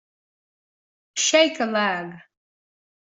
[1.25, 2.07] Shake a leg!